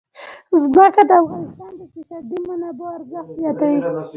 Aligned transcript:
ځمکه 0.73 1.01
د 1.09 1.11
افغانستان 1.21 1.71
د 1.79 1.81
اقتصادي 1.85 2.37
منابعو 2.49 2.95
ارزښت 2.97 3.29
زیاتوي. 3.39 3.79